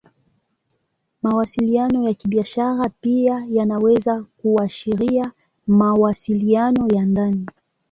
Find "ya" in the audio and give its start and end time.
2.07-2.13, 6.95-7.05